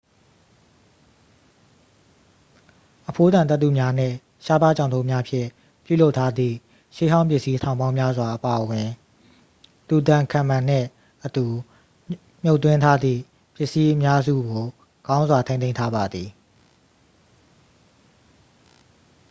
[3.09, 5.47] အဖိုးတန်သတ္ထုများနှင့် ရှားပါးကျောက်တုံးများဖြင့်
[5.85, 6.55] ပြုလုပ်ထားသည့်
[6.95, 8.87] ရှေးဟောင်းပစ္စည်းထောင်ပေါင်းများစွာ အပါအဝင်
[9.87, 10.87] tutankhamun နှင့်
[11.25, 11.45] အတူ
[12.43, 13.21] မြှုပ်သွင်းထားသည့်
[13.55, 14.63] ပစ္စည်းအများစုကို
[15.07, 16.29] ကောင်းစွာ ထိန်းသိမ်းထားပါသည်